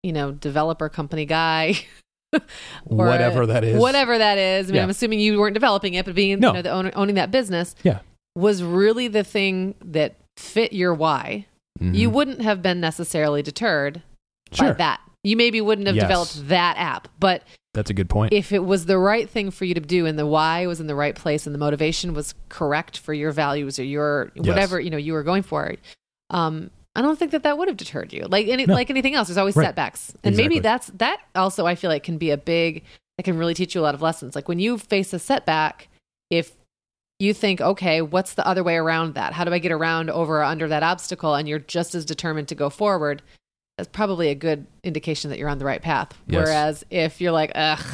you 0.03 0.13
know 0.13 0.33
developer 0.33 0.89
company 0.89 1.25
guy 1.25 1.75
whatever 2.85 3.47
that 3.47 3.65
is, 3.65 3.81
whatever 3.81 4.19
that 4.19 4.39
is 4.39 4.67
i 4.67 4.69
mean 4.69 4.77
Yeah. 4.77 4.83
i'm 4.85 4.91
assuming 4.91 5.21
you 5.21 5.39
weren't 5.39 5.55
developing 5.55 5.95
it 5.95 6.05
but 6.05 6.15
being 6.15 6.41
No. 6.41 6.49
you 6.49 6.55
know 6.55 6.63
the 6.63 6.71
owner, 6.71 6.93
owning 6.95 7.15
that 7.17 7.31
business 7.31 7.75
Yeah. 7.83 8.01
was 8.35 8.63
really 8.63 9.09
the 9.09 9.25
thing 9.25 9.75
that 9.85 10.17
fit 10.37 10.73
your 10.73 10.95
why 10.95 11.47
Mhm. 11.81 11.95
you 11.95 12.11
wouldn't 12.11 12.43
have 12.43 12.61
been 12.63 12.81
necessarily 12.81 13.43
deterred 13.43 14.03
sure 14.53 14.69
by 14.69 14.75
that 14.75 15.01
you 15.25 15.37
maybe 15.37 15.61
wouldn't 15.61 15.87
have 15.87 15.97
Yes. 15.97 16.05
developed 16.05 16.49
that 16.49 16.77
app 16.77 17.09
but 17.19 17.43
that's 17.75 17.91
a 17.91 17.95
good 17.95 18.09
point. 18.09 18.33
if 18.33 18.53
it 18.53 18.65
was 18.65 18.87
the 18.87 18.99
right 18.99 19.29
thing 19.29 19.51
for 19.51 19.65
you 19.65 19.75
to 19.75 19.81
do 19.81 20.05
and 20.07 20.19
the 20.19 20.27
why 20.27 20.67
was 20.67 20.81
in 20.81 20.87
the 20.87 20.95
right 20.95 21.15
place 21.15 21.47
and 21.47 21.55
the 21.55 21.59
motivation 21.59 22.15
was 22.15 22.35
correct 22.49 22.99
for 22.99 23.15
your 23.15 23.31
values 23.33 23.79
or 23.79 23.85
your 23.85 24.31
Yes. 24.35 24.47
whatever 24.47 24.81
you 24.81 24.91
know 24.91 24.97
you 24.97 25.13
were 25.13 25.23
going 25.23 25.43
for 25.43 25.75
um 26.31 26.71
i 26.99 27.03
don't 27.03 27.19
think 27.19 27.31
that 27.31 27.45
that 27.45 27.57
would 27.57 27.69
have 27.69 27.77
deterred 27.77 28.13
you. 28.13 28.27
Like 28.29 28.49
any 28.49 28.67
No. 28.67 28.75
like 28.75 28.91
anything 28.91 29.15
else 29.15 29.29
there's 29.29 29.39
always 29.39 29.57
Right. 29.57 29.67
setbacks. 29.67 30.13
And 30.25 30.37
maybe 30.37 30.59
that's 30.59 30.89
that 30.99 31.21
also 31.35 31.65
i 31.67 31.75
feel 31.75 31.91
like 31.91 32.03
can 32.03 32.19
be 32.19 32.31
a 32.31 32.37
big 32.37 32.83
that 33.17 33.23
can 33.23 33.39
really 33.39 33.55
teach 33.55 33.75
you 33.75 33.81
a 33.81 33.87
lot 33.89 33.95
of 33.95 34.03
lessons. 34.03 34.35
Like 34.37 34.49
when 34.49 34.59
you 34.59 34.77
face 34.79 35.13
a 35.13 35.19
setback 35.19 35.89
if 36.31 36.53
you 37.19 37.33
think 37.35 37.61
okay 37.61 38.01
what's 38.03 38.35
the 38.35 38.47
other 38.47 38.63
way 38.63 38.77
around 38.77 39.15
that? 39.15 39.33
How 39.33 39.45
do 39.45 39.53
i 39.53 39.59
get 39.59 39.73
around 39.73 40.11
over 40.11 40.39
or 40.41 40.45
under 40.45 40.69
that 40.69 40.83
obstacle? 40.83 41.35
And 41.35 41.49
you're 41.49 41.59
just 41.61 41.95
as 41.95 42.05
determined 42.05 42.49
to 42.49 42.55
go 42.55 42.69
forward 42.71 43.23
that's 43.77 43.89
probably 43.89 44.29
a 44.31 44.35
good 44.35 44.67
indication 44.83 45.31
that 45.31 45.39
you're 45.39 45.49
on 45.49 45.59
the 45.59 45.65
right 45.65 45.81
path. 45.83 46.11
Yes. 46.27 46.45
whereas 46.45 46.85
if 46.91 47.21
you're 47.21 47.33
like 47.33 47.53
ugh 47.55 47.85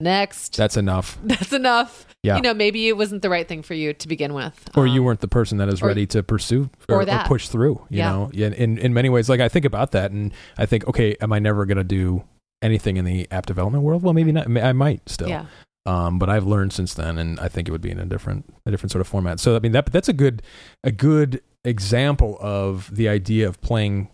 next. 0.00 0.56
That's 0.56 0.76
enough. 0.76 1.18
that's 1.24 1.52
enough. 1.52 2.06
Yeah. 2.24 2.34
you 2.34 2.42
know 2.42 2.52
maybe 2.52 2.88
it 2.88 2.96
wasn't 2.96 3.22
the 3.22 3.30
right 3.30 3.46
thing 3.46 3.62
for 3.62 3.74
you 3.74 3.92
to 3.92 4.08
begin 4.08 4.34
with. 4.34 4.68
Or 4.76 4.86
you 4.88 5.00
Um, 5.00 5.04
weren't 5.06 5.20
the 5.20 5.28
person 5.28 5.58
that 5.58 5.68
is 5.68 5.80
or- 5.80 5.86
ready 5.86 6.04
to 6.08 6.22
pursue 6.24 6.68
or, 6.88 7.02
or 7.02 7.10
or 7.10 7.24
push 7.26 7.48
through 7.48 7.74
you 7.90 7.98
Yeah. 7.98 8.10
know? 8.10 8.30
In, 8.34 8.52
in 8.54 8.78
in 8.78 8.92
many 8.92 9.08
ways 9.08 9.28
like 9.28 9.38
i 9.40 9.48
think 9.48 9.64
about 9.64 9.92
that 9.92 10.10
and 10.10 10.32
i 10.58 10.66
think 10.66 10.84
okay 10.88 11.14
am 11.20 11.32
i 11.32 11.38
never 11.38 11.64
going 11.64 11.78
to 11.78 11.84
do 11.84 12.24
anything 12.60 12.96
in 12.96 13.04
the 13.04 13.28
app 13.30 13.46
development 13.46 13.84
world? 13.84 14.02
Well 14.02 14.14
maybe 14.14 14.32
not. 14.32 14.48
I 14.58 14.72
might 14.72 15.08
still. 15.08 15.28
Yeah. 15.28 15.46
Um, 15.86 16.18
but 16.18 16.28
i've 16.28 16.44
learned 16.44 16.72
since 16.72 16.92
then 16.92 17.18
and 17.18 17.38
i 17.38 17.46
think 17.46 17.68
it 17.68 17.70
would 17.70 17.80
be 17.80 17.90
in 17.92 18.00
a 18.00 18.04
different 18.04 18.52
a 18.66 18.70
different 18.72 18.90
sort 18.90 19.00
of 19.00 19.06
format. 19.06 19.38
So 19.38 19.54
i 19.54 19.60
mean 19.60 19.72
that 19.72 19.86
that's 19.86 20.08
a 20.08 20.12
good 20.12 20.42
a 20.82 20.90
good 20.90 21.40
example 21.64 22.36
of 22.40 22.92
the 22.94 23.08
idea 23.08 23.46
of 23.46 23.60
playing 23.60 24.08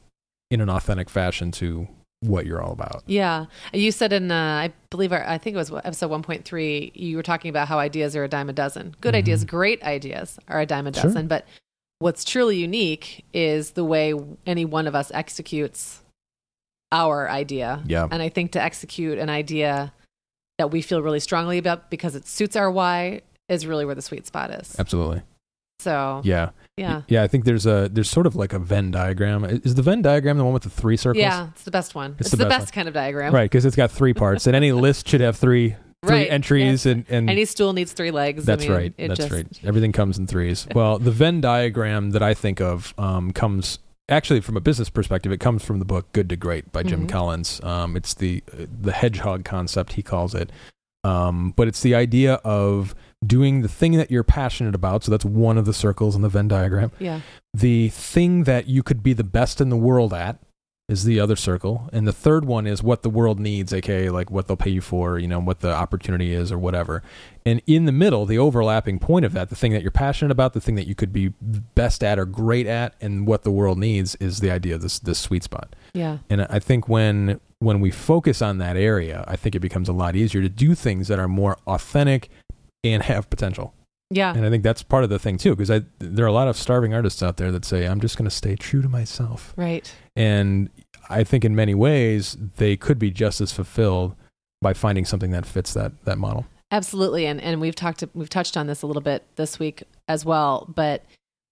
in 0.50 0.60
an 0.60 0.68
authentic 0.68 1.08
fashion 1.08 1.50
to 1.52 1.88
what 2.26 2.46
you're 2.46 2.62
all 2.62 2.72
about 2.72 3.02
Yeah, 3.06 3.46
you 3.72 3.90
said 3.92 4.12
in 4.12 4.30
uh, 4.30 4.34
I 4.36 4.72
believe 4.90 5.12
our, 5.12 5.24
I 5.26 5.38
think 5.38 5.54
it 5.54 5.58
was 5.58 5.72
episode 5.72 6.10
one 6.10 6.22
point 6.22 6.44
three. 6.44 6.92
You 6.94 7.16
were 7.16 7.22
talking 7.22 7.48
about 7.48 7.68
how 7.68 7.78
ideas 7.78 8.14
are 8.16 8.24
a 8.24 8.28
dime 8.28 8.48
a 8.48 8.52
dozen. 8.52 8.94
Good 9.00 9.14
Mhm. 9.14 9.18
ideas, 9.18 9.44
great 9.44 9.82
ideas 9.82 10.38
are 10.48 10.60
a 10.60 10.66
dime 10.66 10.86
a 10.86 10.92
Sure. 10.94 11.04
dozen. 11.04 11.26
But 11.28 11.46
what's 11.98 12.24
truly 12.24 12.56
unique 12.56 13.24
is 13.32 13.72
the 13.72 13.84
way 13.84 14.14
any 14.46 14.64
one 14.64 14.86
of 14.86 14.94
us 14.94 15.10
executes 15.14 16.02
our 16.92 17.28
idea. 17.30 17.82
yeah 17.86 18.06
And 18.10 18.22
I 18.22 18.28
think 18.28 18.52
to 18.52 18.62
execute 18.62 19.18
an 19.18 19.28
idea 19.28 19.92
that 20.58 20.70
we 20.70 20.82
feel 20.82 21.02
really 21.02 21.20
strongly 21.20 21.58
about 21.58 21.90
because 21.90 22.14
it 22.14 22.26
suits 22.26 22.54
our 22.56 22.70
why 22.70 23.22
is 23.48 23.66
really 23.66 23.84
where 23.84 23.94
the 23.96 24.02
sweet 24.02 24.26
spot 24.26 24.50
is. 24.50 24.76
absolutely 24.78 25.22
So 25.80 26.20
yeah 26.24 26.50
yeah, 26.76 27.02
yeah 27.08 27.22
i 27.22 27.28
think 27.28 27.44
there's 27.44 27.66
a 27.66 27.88
there's 27.92 28.10
sort 28.10 28.26
of 28.26 28.34
like 28.34 28.52
a 28.52 28.58
venn 28.58 28.90
diagram 28.90 29.44
is 29.44 29.74
the 29.76 29.82
venn 29.82 30.02
diagram 30.02 30.38
the 30.38 30.44
one 30.44 30.52
with 30.52 30.64
the 30.64 30.70
three 30.70 30.96
circles 30.96 31.20
yeah, 31.20 31.48
it's 31.50 31.62
the 31.64 31.70
best 31.70 31.94
one. 31.94 32.16
It's, 32.18 32.30
the 32.30 32.36
the, 32.36 32.46
best 32.46 32.60
best, 32.62 32.72
kind 32.72 32.88
of 32.88 32.94
diagram. 32.94 33.32
Right, 33.32 33.44
because 33.50 33.64
it's 33.64 33.76
got 33.76 33.90
three 33.90 34.14
parts, 34.14 34.46
and 34.46 34.56
any 34.56 34.72
list 34.86 35.08
should 35.08 35.20
have 35.20 35.36
three 35.36 35.76
three 36.04 36.16
Right, 36.16 36.30
entries, 36.30 36.84
and 36.86 37.04
and 37.08 37.30
Any 37.30 37.44
stool 37.44 37.72
needs 37.72 37.92
three 37.92 38.10
legs. 38.10 38.44
that's 38.44 38.64
I 38.64 38.68
mean, 38.68 38.76
right. 38.76 38.94
That's 38.98 39.16
just, 39.20 39.30
right. 39.30 39.46
Everything 39.64 39.92
comes 39.92 40.18
in 40.18 40.26
threes. 40.26 40.66
Well, 40.74 40.98
the 40.98 41.10
Venn 41.10 41.40
diagram 41.40 42.10
that 42.10 42.22
I 42.22 42.34
think 42.34 42.60
of 42.60 42.92
um, 42.98 43.32
comes 43.32 43.78
actually 44.08 44.40
from 44.40 44.56
a 44.56 44.60
business 44.60 44.90
perspective. 44.90 45.32
It 45.32 45.38
comes 45.40 45.64
from 45.64 45.78
the 45.78 45.84
book 45.84 46.12
Good 46.12 46.28
to 46.30 46.36
Great 46.36 46.72
by 46.72 46.82
Jim 46.82 47.06
Mhm. 47.06 47.08
Collins. 47.10 47.60
Um, 47.62 47.96
it's 47.96 48.14
the 48.14 48.42
the 48.52 48.92
hedgehog 48.92 49.44
concept 49.44 49.94
he 49.94 50.02
calls 50.02 50.34
it, 50.34 50.50
um, 51.04 51.52
but 51.56 51.68
it's 51.68 51.80
the 51.82 51.94
idea 51.94 52.34
of 52.44 52.94
doing 53.26 53.62
the 53.62 53.68
thing 53.68 53.92
that 53.92 54.10
you're 54.10 54.24
passionate 54.24 54.74
about. 54.74 55.04
So 55.04 55.10
that's 55.10 55.24
one 55.24 55.56
of 55.58 55.64
the 55.66 55.74
circles 55.74 56.14
in 56.16 56.22
the 56.22 56.28
Venn 56.28 56.48
diagram 56.48 56.90
Yeah. 56.98 57.20
the 57.52 57.88
thing 57.90 58.44
that 58.44 58.66
you 58.68 58.82
could 58.82 59.02
be 59.02 59.12
the 59.12 59.24
best 59.24 59.60
in 59.60 59.68
the 59.68 59.76
world 59.76 60.12
at 60.12 60.38
is 60.86 61.04
the 61.04 61.18
other 61.18 61.34
circle 61.34 61.88
and 61.94 62.06
the 62.06 62.12
third 62.12 62.44
one 62.44 62.66
is 62.66 62.82
what 62.82 63.00
the 63.02 63.08
world 63.08 63.40
needs 63.40 63.72
aka 63.72 64.10
like 64.10 64.30
what 64.30 64.46
they'll 64.46 64.54
pay 64.56 64.68
you 64.68 64.82
for 64.82 65.18
you 65.18 65.26
know 65.26 65.38
what 65.40 65.60
the 65.60 65.72
opportunity 65.72 66.34
is 66.34 66.52
or 66.52 66.58
whatever 66.58 67.02
and 67.46 67.62
in 67.66 67.86
the 67.86 67.92
middle 67.92 68.26
the 68.26 68.36
overlapping 68.36 68.98
point 68.98 69.24
of 69.24 69.32
that 69.32 69.48
the 69.48 69.56
thing 69.56 69.72
that 69.72 69.80
you're 69.80 69.90
passionate 69.90 70.30
about 70.30 70.52
the 70.52 70.60
thing 70.60 70.74
that 70.74 70.86
you 70.86 70.94
could 70.94 71.10
be 71.10 71.28
best 71.74 72.04
at 72.04 72.18
or 72.18 72.26
great 72.26 72.66
at 72.66 72.94
and 73.00 73.26
what 73.26 73.44
the 73.44 73.50
world 73.50 73.78
needs 73.78 74.14
is 74.16 74.40
the 74.40 74.50
idea 74.50 74.74
of 74.74 74.82
this 74.82 74.98
this 74.98 75.18
sweet 75.18 75.42
spot 75.42 75.74
Yeah. 75.94 76.18
and 76.28 76.42
i 76.50 76.58
think 76.58 76.86
when 76.86 77.40
when 77.60 77.80
we 77.80 77.90
focus 77.90 78.42
on 78.42 78.58
that 78.58 78.76
area 78.76 79.24
i 79.26 79.36
think 79.36 79.54
it 79.54 79.60
becomes 79.60 79.88
a 79.88 79.92
lot 79.94 80.14
easier 80.16 80.42
to 80.42 80.50
do 80.50 80.74
things 80.74 81.08
that 81.08 81.18
are 81.18 81.28
more 81.28 81.56
authentic 81.66 82.28
and 82.84 83.02
have 83.02 83.28
potential 83.30 83.74
Yeah. 84.10 84.34
and 84.34 84.44
I 84.46 84.50
think 84.50 84.62
that's 84.62 84.82
part 84.82 85.02
of 85.04 85.10
the 85.10 85.18
thing 85.18 85.38
too, 85.38 85.50
because 85.56 85.70
I 85.70 85.82
there 85.98 86.24
are 86.24 86.28
a 86.28 86.32
lot 86.32 86.48
of 86.48 86.56
starving 86.56 86.92
artists 86.94 87.22
out 87.22 87.36
there 87.38 87.50
that 87.52 87.64
say 87.64 87.86
I'm 87.86 88.00
just 88.00 88.16
going 88.16 88.28
to 88.28 88.34
stay 88.36 88.54
true 88.56 88.82
to 88.82 88.88
myself, 88.88 89.52
Right. 89.56 89.90
and 90.14 90.68
I 91.10 91.24
think 91.24 91.44
in 91.44 91.54
many 91.54 91.74
ways 91.74 92.36
they 92.56 92.76
could 92.76 92.98
be 92.98 93.10
just 93.10 93.40
as 93.40 93.52
fulfilled 93.52 94.14
by 94.62 94.72
finding 94.72 95.04
something 95.04 95.30
that 95.32 95.44
fits 95.46 95.74
that 95.74 95.92
that 96.04 96.18
model. 96.18 96.46
Absolutely. 96.70 97.26
And 97.26 97.40
and 97.40 97.60
we've 97.60 97.74
talked 97.76 98.02
we've 98.14 98.30
touched 98.30 98.56
on 98.56 98.66
this 98.66 98.82
a 98.82 98.86
little 98.86 99.02
bit 99.02 99.22
this 99.36 99.58
week 99.58 99.82
as 100.08 100.24
well, 100.24 100.66
but 100.74 101.04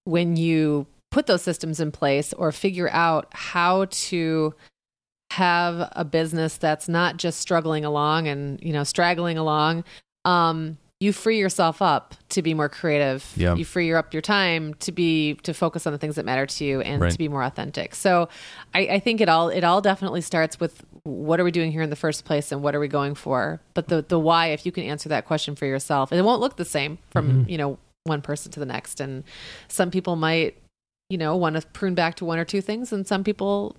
when 0.04 0.36
you 0.36 0.86
put 1.10 1.26
those 1.26 1.42
systems 1.42 1.78
in 1.78 1.92
place 1.92 2.32
or 2.32 2.50
figure 2.52 2.88
out 2.90 3.28
how 3.32 3.84
to 3.90 4.54
have 5.32 5.88
a 5.92 6.04
business 6.04 6.56
that's 6.56 6.88
not 6.88 7.16
just 7.16 7.38
struggling 7.40 7.84
along 7.84 8.28
and, 8.28 8.60
you 8.62 8.72
know, 8.72 8.84
straggling 8.84 9.38
along, 9.38 9.84
um 10.24 10.76
you 11.02 11.12
free 11.12 11.38
yourself 11.38 11.82
up 11.82 12.14
to 12.28 12.42
be 12.42 12.54
more 12.54 12.68
creative. 12.68 13.30
Yeah. 13.37 13.56
You 13.56 13.64
free 13.64 13.92
up 13.92 14.12
your 14.14 14.23
time 14.23 14.75
to 14.75 14.92
be 14.92 15.35
to 15.42 15.52
focus 15.52 15.87
on 15.87 15.92
the 15.92 15.99
things 15.99 16.14
that 16.14 16.25
matter 16.25 16.47
to 16.47 16.64
you 16.64 16.80
and 16.80 17.02
Right. 17.02 17.11
to 17.12 17.18
be 17.18 17.28
more 17.28 17.42
authentic. 17.42 17.94
So 17.94 18.28
I, 18.73 18.80
I 18.87 18.99
think 19.00 19.21
it 19.21 19.28
all 19.28 19.49
it 19.49 19.64
all 19.64 19.80
definitely 19.80 20.21
starts 20.21 20.61
with 20.61 20.85
what 21.04 21.40
are 21.40 21.44
we 21.44 21.50
doing 21.50 21.73
here 21.73 21.82
in 21.82 21.90
the 21.90 21.97
first 21.97 22.25
place 22.25 22.52
and 22.52 22.62
what 22.62 22.75
are 22.76 22.80
we 22.80 22.88
going 22.88 23.14
for. 23.16 23.61
But 23.75 23.88
the 23.88 24.02
the 24.06 24.18
why, 24.18 24.49
if 24.49 24.64
you 24.64 24.71
can 24.71 24.85
answer 24.85 25.09
that 25.09 25.26
question 25.26 25.56
for 25.56 25.66
yourself, 25.66 26.12
it 26.12 26.23
won't 26.23 26.40
look 26.40 26.56
the 26.56 26.64
same 26.64 26.99
from 27.11 27.44
Mhm. 27.47 27.50
you 27.50 27.59
know 27.59 27.78
one 28.04 28.23
person 28.23 28.52
to 28.52 28.61
the 28.61 28.66
next. 28.66 29.00
And 29.00 29.25
some 29.68 29.90
people 29.90 30.14
might 30.16 30.56
you 31.11 31.18
know 31.18 31.37
want 31.37 31.56
to 31.61 31.66
prune 31.68 31.94
back 31.94 32.14
to 32.16 32.25
one 32.25 32.38
or 32.38 32.44
two 32.44 32.61
things, 32.61 32.92
and 32.92 33.06
some 33.06 33.25
people 33.25 33.75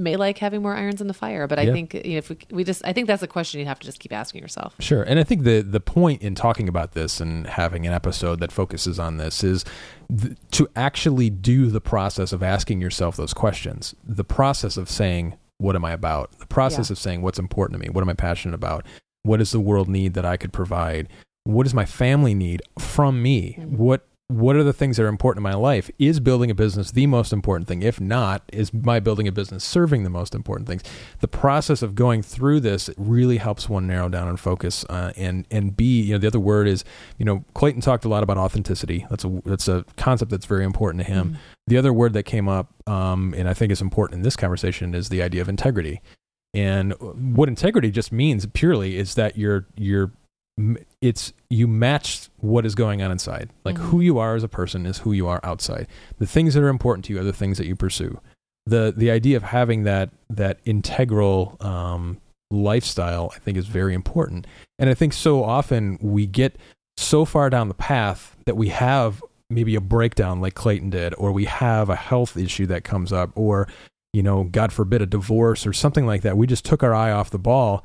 may 0.00 0.16
like 0.16 0.38
having 0.38 0.62
more 0.62 0.74
irons 0.74 1.00
in 1.00 1.06
the 1.06 1.14
fire. 1.14 1.46
But 1.46 1.58
I 1.58 1.62
Yeah. 1.62 1.72
think 1.72 1.94
you 1.94 2.02
know, 2.12 2.18
if 2.18 2.30
we, 2.30 2.38
we 2.50 2.64
just, 2.64 2.82
I 2.84 2.92
think 2.92 3.06
that's 3.06 3.22
a 3.22 3.26
question 3.28 3.60
you 3.60 3.66
have 3.66 3.78
to 3.80 3.86
just 3.86 4.00
keep 4.00 4.12
asking 4.12 4.42
yourself. 4.42 4.74
Sure. 4.80 5.02
And 5.02 5.20
I 5.20 5.24
think 5.24 5.44
the 5.44 5.60
the 5.60 5.80
point 5.80 6.22
in 6.22 6.34
talking 6.34 6.68
about 6.68 6.92
this 6.92 7.20
and 7.20 7.46
having 7.46 7.86
an 7.86 7.92
episode 7.92 8.40
that 8.40 8.50
focuses 8.50 8.98
on 8.98 9.18
this 9.18 9.44
is 9.44 9.64
th- 10.16 10.36
to 10.52 10.68
actually 10.74 11.30
do 11.30 11.66
the 11.68 11.80
process 11.80 12.32
of 12.32 12.42
asking 12.42 12.80
yourself 12.80 13.16
those 13.16 13.34
questions. 13.34 13.94
The 14.04 14.24
process 14.24 14.76
of 14.76 14.88
saying, 14.90 15.36
what 15.58 15.76
am 15.76 15.84
I 15.84 15.92
about? 15.92 16.38
The 16.38 16.46
process 16.46 16.88
Yeah. 16.90 16.94
of 16.94 16.98
saying 16.98 17.22
what's 17.22 17.38
important 17.38 17.80
to 17.80 17.86
me? 17.86 17.92
What 17.92 18.02
am 18.02 18.08
I 18.08 18.14
passionate 18.14 18.54
about? 18.54 18.86
What 19.22 19.36
does 19.36 19.50
the 19.52 19.60
world 19.60 19.88
need 19.88 20.14
that 20.14 20.24
I 20.24 20.36
could 20.36 20.52
provide? 20.52 21.08
What 21.44 21.64
does 21.64 21.74
my 21.74 21.84
family 21.84 22.34
need 22.34 22.62
from 22.78 23.22
me? 23.22 23.56
Mhm. 23.60 23.76
What 23.76 24.06
what 24.30 24.54
are 24.54 24.62
the 24.62 24.72
things 24.72 24.96
that 24.96 25.02
are 25.02 25.08
important 25.08 25.44
in 25.44 25.50
my 25.50 25.56
life? 25.56 25.90
Is 25.98 26.20
building 26.20 26.50
a 26.50 26.54
business 26.54 26.92
the 26.92 27.06
most 27.06 27.32
important 27.32 27.66
thing? 27.66 27.82
If 27.82 28.00
not, 28.00 28.42
is 28.52 28.72
my 28.72 29.00
building 29.00 29.26
a 29.26 29.32
business 29.32 29.64
serving 29.64 30.04
the 30.04 30.10
most 30.10 30.34
important 30.34 30.68
things? 30.68 30.82
The 31.18 31.28
process 31.28 31.82
of 31.82 31.94
going 31.94 32.22
through 32.22 32.60
this 32.60 32.88
really 32.96 33.38
helps 33.38 33.68
one 33.68 33.86
narrow 33.86 34.08
down 34.08 34.28
and 34.28 34.38
focus, 34.38 34.84
uh, 34.88 35.12
and 35.16 35.46
and 35.50 35.76
be 35.76 36.02
you 36.02 36.14
know 36.14 36.18
the 36.18 36.28
other 36.28 36.40
word 36.40 36.68
is 36.68 36.84
you 37.18 37.24
know 37.24 37.44
Clayton 37.54 37.80
talked 37.80 38.04
a 38.04 38.08
lot 38.08 38.22
about 38.22 38.38
authenticity. 38.38 39.06
That's 39.10 39.24
a 39.24 39.42
that's 39.44 39.66
a 39.68 39.84
concept 39.96 40.30
that's 40.30 40.46
very 40.46 40.64
important 40.64 41.04
to 41.04 41.12
him. 41.12 41.32
Mhm. 41.32 41.36
The 41.66 41.76
other 41.78 41.92
word 41.92 42.12
that 42.12 42.22
came 42.22 42.48
up, 42.48 42.72
um, 42.86 43.34
and 43.36 43.48
I 43.48 43.54
think 43.54 43.72
is 43.72 43.80
important 43.80 44.18
in 44.18 44.22
this 44.22 44.36
conversation, 44.36 44.94
is 44.94 45.08
the 45.08 45.22
idea 45.22 45.42
of 45.42 45.48
integrity. 45.48 46.00
And 46.54 46.92
what 47.00 47.48
integrity 47.48 47.90
just 47.90 48.12
means 48.12 48.46
purely 48.46 48.96
is 48.96 49.14
that 49.14 49.36
you're 49.36 49.66
you're 49.76 50.12
it's 51.00 51.32
you 51.48 51.66
match 51.66 52.28
what 52.38 52.66
is 52.66 52.74
going 52.74 53.00
on 53.02 53.10
inside. 53.10 53.50
Like 53.64 53.76
Mhm. 53.76 53.88
who 53.90 54.00
you 54.00 54.18
are 54.18 54.34
as 54.34 54.42
a 54.44 54.48
person 54.48 54.84
is 54.86 54.98
who 54.98 55.12
you 55.12 55.26
are 55.28 55.40
outside. 55.42 55.86
The 56.18 56.26
things 56.26 56.54
that 56.54 56.62
are 56.62 56.68
important 56.68 57.04
to 57.06 57.12
you 57.14 57.20
are 57.20 57.24
the 57.24 57.32
things 57.32 57.58
that 57.58 57.66
you 57.66 57.74
pursue. 57.76 58.20
The 58.66 58.92
the 58.96 59.10
idea 59.10 59.36
of 59.36 59.44
having 59.44 59.84
that 59.84 60.10
that 60.28 60.58
integral 60.64 61.56
um, 61.60 62.18
lifestyle, 62.50 63.32
I 63.34 63.38
think, 63.38 63.56
is 63.56 63.66
very 63.66 63.94
important. 63.94 64.46
And 64.78 64.90
I 64.90 64.94
think 64.94 65.12
so 65.12 65.42
often 65.44 65.98
we 66.02 66.26
get 66.26 66.56
so 66.96 67.24
far 67.24 67.48
down 67.48 67.68
the 67.68 67.74
path 67.74 68.36
that 68.44 68.56
we 68.56 68.68
have 68.68 69.22
maybe 69.48 69.74
a 69.74 69.80
breakdown 69.80 70.40
like 70.40 70.54
Clayton 70.54 70.90
did, 70.90 71.14
or 71.16 71.32
we 71.32 71.46
have 71.46 71.88
a 71.88 71.96
health 71.96 72.36
issue 72.36 72.66
that 72.66 72.84
comes 72.84 73.12
up, 73.12 73.30
or 73.34 73.66
you 74.12 74.22
know, 74.22 74.44
God 74.44 74.72
forbid, 74.72 75.00
a 75.00 75.06
divorce 75.06 75.66
or 75.66 75.72
something 75.72 76.04
like 76.04 76.22
that. 76.22 76.36
We 76.36 76.46
just 76.48 76.64
took 76.64 76.82
our 76.82 76.92
eye 76.94 77.12
off 77.12 77.30
the 77.30 77.38
ball. 77.38 77.84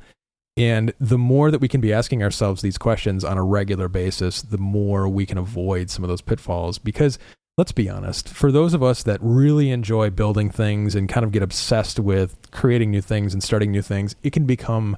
And 0.56 0.94
the 0.98 1.18
more 1.18 1.50
that 1.50 1.60
we 1.60 1.68
can 1.68 1.80
be 1.80 1.92
asking 1.92 2.22
ourselves 2.22 2.62
these 2.62 2.78
questions 2.78 3.24
on 3.24 3.36
a 3.36 3.44
regular 3.44 3.88
basis, 3.88 4.40
the 4.42 4.56
more 4.58 5.08
we 5.08 5.26
can 5.26 5.36
avoid 5.36 5.90
some 5.90 6.02
of 6.02 6.08
those 6.08 6.22
pitfalls. 6.22 6.78
Because 6.78 7.18
let's 7.58 7.72
be 7.72 7.88
honest, 7.90 8.28
for 8.28 8.50
those 8.50 8.72
of 8.72 8.82
us 8.82 9.02
that 9.02 9.18
really 9.20 9.70
enjoy 9.70 10.08
building 10.10 10.50
things 10.50 10.94
and 10.94 11.08
kind 11.08 11.24
of 11.24 11.32
get 11.32 11.42
obsessed 11.42 11.98
with 12.00 12.36
creating 12.52 12.90
new 12.90 13.02
things 13.02 13.34
and 13.34 13.42
starting 13.42 13.70
new 13.70 13.82
things, 13.82 14.16
it 14.22 14.32
can 14.32 14.46
become 14.46 14.96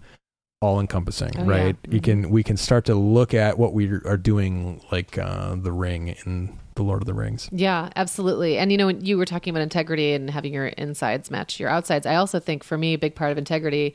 all 0.60 0.80
encompassing, 0.80 1.32
Oh, 1.38 1.44
yeah. 1.44 1.50
right? 1.50 1.76
You 1.88 2.00
can 2.00 2.30
we 2.30 2.42
can 2.42 2.56
start 2.56 2.84
to 2.86 2.94
look 2.96 3.32
at 3.32 3.58
what 3.58 3.72
we 3.74 3.88
are 4.04 4.16
doing, 4.16 4.80
like 4.90 5.16
uh, 5.18 5.54
the 5.54 5.70
Ring 5.72 6.16
in 6.26 6.58
the 6.74 6.82
Lord 6.82 7.00
of 7.02 7.06
the 7.06 7.14
Rings. 7.14 7.48
Yeah, 7.52 7.90
absolutely. 7.94 8.58
And 8.58 8.72
you 8.72 8.78
know, 8.78 8.86
when 8.86 9.04
you 9.04 9.18
were 9.18 9.24
talking 9.24 9.52
about 9.52 9.62
integrity 9.62 10.12
and 10.12 10.28
having 10.30 10.52
your 10.52 10.66
insides 10.66 11.30
match 11.30 11.60
your 11.60 11.68
outsides, 11.68 12.06
I 12.06 12.16
also 12.16 12.40
think 12.40 12.64
for 12.64 12.76
me, 12.76 12.94
a 12.94 12.98
big 12.98 13.14
part 13.14 13.30
of 13.32 13.38
integrity 13.38 13.94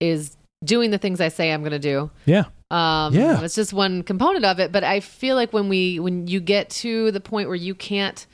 is 0.00 0.36
doing 0.64 0.90
the 0.90 0.98
things 0.98 1.20
I 1.20 1.28
say 1.28 1.52
I'm 1.52 1.60
going 1.62 1.72
to 1.72 1.78
do. 1.78 2.10
Yeah, 2.26 2.44
Um, 2.70 3.14
Yeah. 3.14 3.40
it's 3.42 3.54
just 3.54 3.72
one 3.72 4.02
component 4.02 4.44
of 4.44 4.58
it. 4.58 4.72
But 4.72 4.84
I 4.84 5.00
feel 5.00 5.36
like 5.36 5.52
when 5.52 5.68
we, 5.68 5.98
when 6.00 6.26
you 6.26 6.40
get 6.40 6.68
to 6.70 7.10
the 7.12 7.20
point 7.20 7.48
where 7.48 7.54
you 7.56 7.74
can't, 7.74 8.26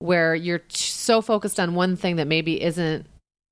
where 0.00 0.34
you're 0.34 0.62
so 0.68 1.20
focused 1.20 1.58
on 1.60 1.74
one 1.74 1.96
thing 1.96 2.16
that 2.16 2.26
maybe 2.26 2.60
isn't 2.62 3.06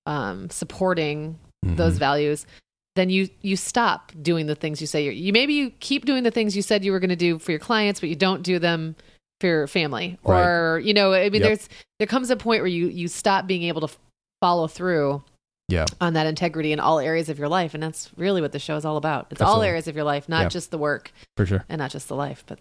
um, 0.06 0.48
supporting 0.50 1.38
those 1.64 1.96
Mhm. 1.96 1.98
values, 1.98 2.46
then 2.94 3.10
you 3.10 3.28
you 3.42 3.56
stop 3.56 4.12
doing 4.22 4.46
the 4.46 4.54
things 4.54 4.80
you 4.80 4.86
say 4.86 5.02
you're, 5.04 5.12
you 5.12 5.32
maybe 5.32 5.52
you 5.52 5.70
keep 5.80 6.04
doing 6.06 6.22
the 6.22 6.30
things 6.30 6.54
you 6.56 6.62
said 6.62 6.84
you 6.84 6.92
were 6.92 7.00
going 7.00 7.10
to 7.10 7.16
do 7.16 7.38
for 7.40 7.50
your 7.50 7.58
clients, 7.58 7.98
but 8.00 8.08
you 8.08 8.14
don't 8.14 8.42
do 8.42 8.58
them 8.60 8.94
for 9.40 9.48
your 9.48 9.66
family, 9.66 10.16
Right. 10.24 10.40
or 10.46 10.78
you 10.78 10.94
know, 10.94 11.12
I 11.12 11.28
mean, 11.28 11.42
Yep. 11.42 11.48
there's 11.48 11.68
there 11.98 12.06
comes 12.06 12.30
a 12.30 12.36
point 12.36 12.62
where 12.62 12.68
you 12.68 12.86
you 12.88 13.08
stop 13.08 13.46
being 13.48 13.64
able 13.64 13.86
to 13.86 13.94
follow 14.40 14.66
through 14.68 15.22
Yeah. 15.68 15.86
on 16.00 16.12
that 16.14 16.26
integrity 16.26 16.72
in 16.72 16.78
all 16.80 16.98
areas 17.00 17.28
of 17.28 17.38
your 17.38 17.48
life, 17.48 17.74
and 17.74 17.82
that's 17.82 18.10
really 18.16 18.40
what 18.40 18.52
the 18.52 18.58
show 18.58 18.76
is 18.76 18.84
all 18.84 18.96
about. 18.96 19.26
It's 19.30 19.42
all 19.42 19.62
areas 19.62 19.88
of 19.88 19.96
your 19.96 20.04
life, 20.04 20.28
not 20.28 20.42
Yeah. 20.42 20.48
just 20.48 20.70
the 20.70 20.78
work 20.78 21.12
for 21.36 21.44
sure. 21.44 21.64
and 21.68 21.78
not 21.80 21.90
just 21.90 22.06
the 22.08 22.14
life, 22.16 22.44
but 22.46 22.58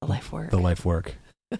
the 0.00 0.06
life 0.06 0.30
work. 0.32 0.50
The 0.50 0.58
life 0.58 0.84
work. 0.84 1.16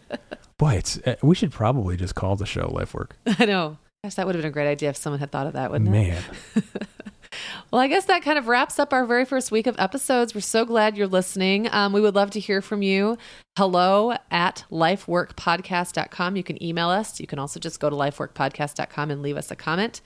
Boy, 0.58 0.74
it's 0.74 0.98
uh, 1.06 1.16
we 1.22 1.34
should 1.34 1.50
probably 1.52 1.96
just 1.96 2.14
call 2.14 2.36
the 2.36 2.46
show 2.46 2.68
life 2.70 2.94
work. 2.94 3.16
I 3.38 3.44
know. 3.46 3.78
Gosh, 4.04 4.14
that 4.14 4.26
would 4.26 4.34
have 4.34 4.42
been 4.42 4.48
a 4.48 4.52
great 4.52 4.68
idea 4.70 4.88
if 4.90 4.96
someone 4.96 5.20
had 5.20 5.30
thought 5.32 5.46
of 5.46 5.52
that, 5.54 5.70
wouldn't 5.70 5.88
it? 5.88 5.92
Man, 5.92 6.22
well, 7.70 7.80
I 7.82 7.86
guess 7.86 8.06
that 8.06 8.22
kind 8.22 8.38
of 8.38 8.46
wraps 8.48 8.78
up 8.78 8.92
our 8.94 9.04
very 9.04 9.24
first 9.26 9.50
week 9.50 9.66
of 9.66 9.74
episodes. 9.78 10.34
We're 10.34 10.40
so 10.40 10.64
glad 10.64 10.96
you're 10.96 11.06
listening. 11.06 11.68
Um, 11.70 11.92
we 11.92 12.00
would 12.00 12.14
love 12.14 12.30
to 12.30 12.40
hear 12.40 12.62
from 12.62 12.80
you. 12.82 13.18
Hello 13.58 14.14
at 14.30 14.64
lifeworkpodcast.com. 14.70 16.36
You 16.36 16.42
can 16.42 16.62
email 16.62 16.88
us. 16.88 17.20
You 17.20 17.26
can 17.26 17.38
also 17.38 17.60
just 17.60 17.78
go 17.80 17.90
to 17.90 17.96
lifeworkpodcast.com 17.96 19.10
and 19.10 19.20
leave 19.22 19.36
us 19.36 19.50
a 19.50 19.56
comment. 19.56 20.00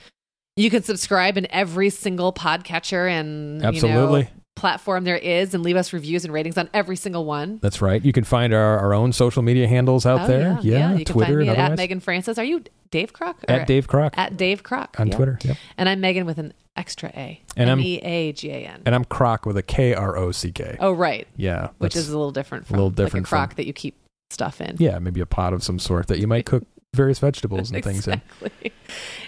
You 0.56 0.70
can 0.70 0.82
subscribe 0.84 1.36
in 1.36 1.48
every 1.50 1.90
single 1.90 2.32
podcatcher 2.32 3.10
and 3.10 3.56
you 3.56 3.62
know, 3.62 3.68
Absolutely. 3.68 4.28
platform 4.54 5.02
there 5.02 5.16
is 5.16 5.52
and 5.52 5.64
leave 5.64 5.74
us 5.74 5.92
reviews 5.92 6.24
and 6.24 6.32
ratings 6.32 6.56
on 6.56 6.70
every 6.72 6.94
single 6.94 7.24
one. 7.24 7.58
that's 7.60 7.82
right. 7.82 8.04
You 8.04 8.12
can 8.12 8.22
find 8.22 8.54
our, 8.54 8.78
our 8.78 8.94
own 8.94 9.12
social 9.12 9.42
media 9.42 9.66
handles 9.66 10.06
out 10.06 10.20
Oh, 10.22 10.26
there. 10.28 10.58
yeah, 10.62 10.92
You 10.92 11.04
can 11.04 11.12
Twitter 11.12 11.40
and 11.40 11.50
at. 11.50 11.76
Meagan 11.76 11.98
Francis. 11.98 12.38
Are 12.38 12.44
you 12.44 12.62
Dave 12.92 13.12
Krock? 13.12 13.34
At 13.48 13.66
Dave 13.66 13.88
Krock 13.88 14.14
At 14.16 14.36
Dave 14.36 14.62
Krock. 14.62 15.00
on 15.00 15.08
yeah. 15.08 15.16
Twitter. 15.16 15.38
Yep. 15.42 15.56
And 15.76 15.88
I'm 15.88 16.00
Meagan 16.00 16.24
with 16.24 16.38
an 16.38 16.52
extra 16.76 17.08
A. 17.16 17.42
And 17.56 17.68
I'm- 17.68 17.80
M 17.80 17.84
E 17.84 17.96
A 18.04 18.32
G 18.32 18.50
A 18.50 18.58
N. 18.68 18.82
And 18.86 18.94
I'm 18.94 19.04
Krock 19.04 19.46
with 19.46 19.56
a 19.56 19.62
K 19.64 19.92
R 19.92 20.16
O 20.16 20.30
C 20.30 20.52
K. 20.52 20.76
Oh, 20.78 20.92
right. 20.92 21.26
Yeah. 21.36 21.70
Which 21.78 21.96
is 21.96 22.08
a 22.08 22.16
little 22.16 22.30
different 22.30 22.64
from 22.68 22.74
a 22.74 22.78
little 22.78 22.90
like 22.90 22.96
different 22.96 23.26
a 23.26 23.28
crock 23.28 23.50
from- 23.50 23.56
that 23.56 23.66
you 23.66 23.72
keep 23.72 23.96
stuff 24.30 24.60
in. 24.60 24.76
yeah, 24.78 24.98
maybe 25.00 25.20
a 25.20 25.26
pot 25.26 25.52
of 25.52 25.62
some 25.64 25.78
sort 25.80 26.06
that 26.06 26.18
you 26.20 26.26
might 26.28 26.46
cook 26.46 26.64
various 26.94 27.18
vegetables 27.18 27.70
and 27.70 27.82
things 27.84 28.06
in. 28.06 28.14
exactly. 28.14 28.72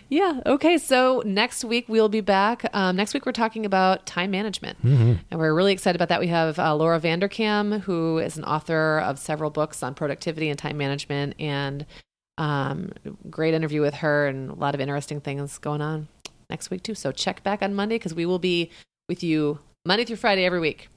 Yeah. 0.08 0.40
Okay. 0.46 0.78
So 0.78 1.22
next 1.26 1.64
week 1.64 1.88
we'll 1.88 2.08
be 2.08 2.20
back. 2.20 2.64
Um, 2.72 2.96
next 2.96 3.12
week 3.14 3.26
we're 3.26 3.32
talking 3.32 3.66
about 3.66 4.06
time 4.06 4.30
management. 4.30 4.78
hmm 4.78 5.14
And 5.30 5.40
we're 5.40 5.54
really 5.54 5.72
excited 5.72 5.96
about 5.96 6.08
that. 6.10 6.20
We 6.20 6.28
have 6.28 6.58
uh, 6.58 6.74
Laura 6.74 7.00
Vanderkam, 7.00 7.80
who 7.80 8.18
is 8.18 8.36
an 8.36 8.44
author 8.44 9.00
of 9.00 9.18
several 9.18 9.50
books 9.50 9.82
on 9.82 9.94
productivity 9.94 10.48
and 10.48 10.58
time 10.58 10.76
management, 10.76 11.34
and 11.40 11.84
um, 12.38 12.92
great 13.30 13.54
interview 13.54 13.80
with 13.80 13.94
her, 13.94 14.26
and 14.26 14.50
a 14.50 14.54
lot 14.54 14.74
of 14.74 14.80
interesting 14.80 15.20
things 15.20 15.58
going 15.58 15.80
on 15.80 16.08
next 16.50 16.70
week 16.70 16.82
too. 16.82 16.94
So 16.94 17.10
check 17.12 17.42
back 17.42 17.62
on 17.62 17.74
Monday 17.74 17.96
because 17.96 18.14
we 18.14 18.26
will 18.26 18.38
be 18.38 18.70
with 19.08 19.22
you 19.22 19.58
Monday 19.84 20.04
through 20.04 20.16
Friday 20.16 20.44
every 20.44 20.60
week 20.60 20.88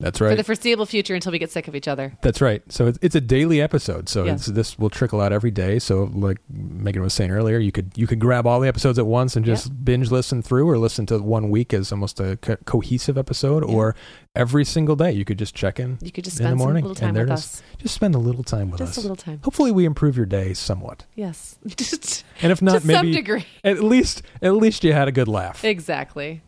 That's 0.00 0.20
right. 0.20 0.30
for 0.30 0.36
the 0.36 0.44
foreseeable 0.44 0.86
future 0.86 1.16
until 1.16 1.32
we 1.32 1.40
get 1.40 1.50
sick 1.50 1.66
of 1.66 1.74
each 1.74 1.88
other. 1.88 2.16
That's 2.22 2.40
right. 2.40 2.62
So 2.70 2.86
it's, 2.86 2.98
it's 3.02 3.16
a 3.16 3.20
daily 3.20 3.60
episode. 3.60 4.08
So 4.08 4.26
it's, 4.26 4.46
this 4.46 4.78
will 4.78 4.90
trickle 4.90 5.20
out 5.20 5.32
every 5.32 5.50
day. 5.50 5.80
So 5.80 6.08
like 6.14 6.38
Meagan 6.48 7.02
was 7.02 7.12
saying 7.14 7.32
earlier, 7.32 7.58
you 7.58 7.72
could 7.72 7.90
you 7.96 8.06
could 8.06 8.20
grab 8.20 8.46
all 8.46 8.60
the 8.60 8.68
episodes 8.68 8.96
at 9.00 9.06
once 9.06 9.34
and 9.34 9.44
just 9.44 9.84
binge 9.84 10.12
listen 10.12 10.40
through, 10.40 10.70
or 10.70 10.78
listen 10.78 11.04
to 11.06 11.18
one 11.18 11.50
week 11.50 11.74
as 11.74 11.90
almost 11.90 12.20
a 12.20 12.36
co- 12.36 12.56
cohesive 12.64 13.18
episode, 13.18 13.68
Yeah. 13.68 13.74
or 13.74 13.96
every 14.36 14.64
single 14.64 14.94
day 14.94 15.10
you 15.10 15.24
could 15.24 15.36
just 15.38 15.56
check 15.56 15.80
in, 15.80 15.98
You 16.00 16.12
could 16.12 16.22
just 16.22 16.38
In 16.38 16.44
the 16.44 16.48
spend 16.50 16.58
morning, 16.58 16.82
some 16.84 16.88
little 16.90 17.00
time 17.00 17.08
and 17.08 17.16
there 17.16 17.24
with 17.24 17.30
it 17.32 17.34
is. 17.34 17.40
us. 17.44 17.62
just 17.78 17.94
spend 17.96 18.14
a 18.14 18.18
little 18.18 18.44
time 18.44 18.70
with 18.70 18.78
Just 18.78 18.90
us. 18.90 18.94
Just 18.94 19.04
a 19.04 19.08
little 19.10 19.16
time. 19.24 19.40
Hopefully, 19.42 19.72
we 19.72 19.84
improve 19.84 20.16
your 20.16 20.26
day 20.26 20.54
somewhat, 20.54 21.06
Yes. 21.16 21.58
Just 21.66 22.24
and 22.40 22.52
if 22.52 22.62
not, 22.62 22.74
to 22.74 22.80
some 22.82 22.86
maybe 22.86 23.10
degree. 23.16 23.46
at 23.64 23.82
least 23.82 24.22
at 24.42 24.54
least 24.54 24.84
you 24.84 24.92
had 24.92 25.08
a 25.08 25.12
good 25.12 25.26
laugh. 25.26 25.64
Exactly. 25.64 26.40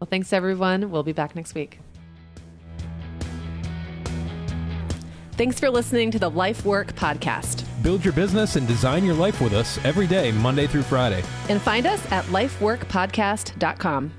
Well, 0.00 0.08
thanks 0.10 0.32
everyone. 0.32 0.90
We'll 0.90 1.02
be 1.02 1.12
back 1.12 1.36
next 1.36 1.54
week. 1.54 1.80
Thanks 5.36 5.58
for 5.58 5.68
listening 5.68 6.12
to 6.12 6.20
the 6.20 6.30
Life 6.30 6.64
Work 6.64 6.94
Podcast. 6.94 7.64
Build 7.82 8.04
your 8.04 8.14
business 8.14 8.54
and 8.54 8.68
design 8.68 9.04
your 9.04 9.16
life 9.16 9.40
with 9.40 9.52
us 9.52 9.84
every 9.84 10.06
day, 10.06 10.30
Monday 10.30 10.68
through 10.68 10.84
Friday. 10.84 11.24
And 11.48 11.60
find 11.60 11.86
us 11.86 12.00
at 12.12 12.24
lifeworkpodcast.com. 12.26 14.12